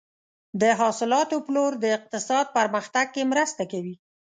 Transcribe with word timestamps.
د 0.61 0.63
حاصلاتو 0.79 1.35
پلور 1.47 1.71
د 1.79 1.85
اقتصاد 1.97 2.45
پرمختګ 2.57 3.05
کې 3.15 3.23
مرسته 3.31 3.63
کوي. 3.71 3.95